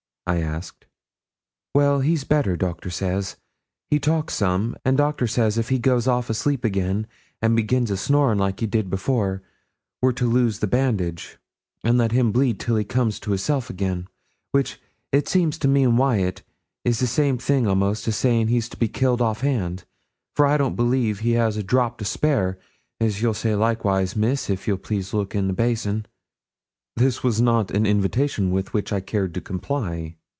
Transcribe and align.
I 0.27 0.37
asked. 0.39 0.85
'Well, 1.75 1.99
he's 1.99 2.23
better, 2.23 2.55
doctor 2.55 2.89
says; 2.89 3.35
he 3.89 3.99
talked 3.99 4.31
some, 4.31 4.77
and 4.85 4.95
doctor 4.95 5.27
says 5.27 5.57
if 5.57 5.67
he 5.67 5.77
goes 5.77 6.07
off 6.07 6.29
asleep 6.29 6.63
again, 6.63 7.07
and 7.41 7.53
begins 7.53 7.91
a 7.91 7.97
snoring 7.97 8.39
like 8.39 8.61
he 8.61 8.65
did 8.65 8.89
before, 8.89 9.41
we're 10.01 10.13
to 10.13 10.29
loose 10.29 10.59
the 10.59 10.67
bandage, 10.67 11.37
and 11.83 11.97
let 11.97 12.13
him 12.13 12.31
bleed 12.31 12.61
till 12.61 12.77
he 12.77 12.85
comes 12.85 13.19
to 13.19 13.31
his 13.31 13.43
self 13.43 13.69
again; 13.69 14.07
which, 14.53 14.79
it 15.11 15.27
seems 15.27 15.57
to 15.57 15.67
me 15.67 15.83
and 15.83 15.97
Wyat, 15.97 16.43
is 16.85 16.99
the 16.99 17.07
same 17.07 17.37
thing 17.37 17.65
a'most 17.67 18.07
as 18.07 18.15
saying 18.15 18.47
he's 18.47 18.69
to 18.69 18.77
be 18.77 18.87
killed 18.87 19.21
off 19.21 19.41
hand, 19.41 19.83
for 20.37 20.45
I 20.45 20.55
don't 20.55 20.77
believe 20.77 21.19
he 21.19 21.31
has 21.33 21.57
a 21.57 21.63
drop 21.63 21.97
to 21.97 22.05
spare, 22.05 22.57
as 23.01 23.21
you'll 23.21 23.33
say 23.33 23.53
likewise, 23.53 24.15
Miss, 24.15 24.49
if 24.49 24.65
you'll 24.65 24.77
please 24.77 25.13
look 25.13 25.35
in 25.35 25.47
the 25.47 25.53
basin.' 25.53 26.05
This 26.95 27.21
was 27.21 27.41
not 27.41 27.69
an 27.71 27.85
invitation 27.85 28.49
with 28.51 28.71
which 28.73 28.93
I 28.93 29.01
cared 29.01 29.33
to 29.33 29.41
comply. 29.41 30.15